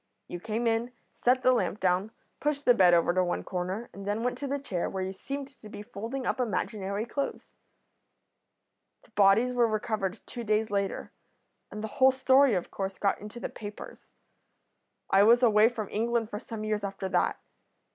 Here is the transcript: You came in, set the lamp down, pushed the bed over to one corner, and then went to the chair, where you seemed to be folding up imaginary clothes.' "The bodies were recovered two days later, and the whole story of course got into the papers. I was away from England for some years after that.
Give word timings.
You 0.27 0.39
came 0.39 0.65
in, 0.65 0.93
set 1.13 1.43
the 1.43 1.51
lamp 1.51 1.79
down, 1.79 2.09
pushed 2.39 2.65
the 2.65 2.73
bed 2.73 2.95
over 2.95 3.13
to 3.13 3.23
one 3.23 3.43
corner, 3.43 3.87
and 3.93 4.03
then 4.03 4.23
went 4.23 4.35
to 4.39 4.47
the 4.47 4.57
chair, 4.57 4.89
where 4.89 5.03
you 5.03 5.13
seemed 5.13 5.49
to 5.49 5.69
be 5.69 5.83
folding 5.83 6.25
up 6.25 6.39
imaginary 6.39 7.05
clothes.' 7.05 7.53
"The 9.03 9.11
bodies 9.11 9.53
were 9.53 9.67
recovered 9.67 10.19
two 10.25 10.43
days 10.43 10.71
later, 10.71 11.11
and 11.69 11.83
the 11.83 11.87
whole 12.01 12.11
story 12.11 12.55
of 12.55 12.71
course 12.71 12.97
got 12.97 13.21
into 13.21 13.39
the 13.39 13.47
papers. 13.47 14.07
I 15.11 15.21
was 15.21 15.43
away 15.43 15.69
from 15.69 15.87
England 15.91 16.31
for 16.31 16.39
some 16.39 16.63
years 16.63 16.83
after 16.83 17.07
that. 17.09 17.39